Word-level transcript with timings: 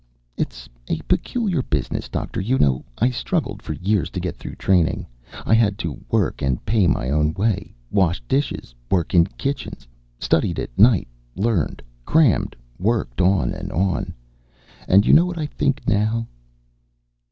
It's 0.35 0.67
a 0.87 0.97
peculiar 1.01 1.61
business, 1.61 2.09
Doctor. 2.09 2.41
You 2.41 2.57
know, 2.57 2.83
I 2.97 3.11
struggled 3.11 3.61
for 3.61 3.73
years 3.73 4.09
to 4.09 4.19
get 4.19 4.35
through 4.35 4.55
Training. 4.55 5.05
I 5.45 5.53
had 5.53 5.77
to 5.77 6.03
work 6.09 6.41
and 6.41 6.65
pay 6.65 6.87
my 6.87 7.11
own 7.11 7.35
way. 7.35 7.75
Washed 7.91 8.27
dishes, 8.27 8.73
worked 8.89 9.13
in 9.13 9.27
kitchens. 9.27 9.87
Studied 10.17 10.57
at 10.57 10.75
night, 10.75 11.07
learned, 11.35 11.83
crammed, 12.03 12.55
worked 12.79 13.21
on 13.21 13.53
and 13.53 13.71
on. 13.71 14.11
And 14.87 15.05
you 15.05 15.13
know 15.13 15.27
what 15.27 15.37
I 15.37 15.45
think, 15.45 15.87
now?" 15.87 16.25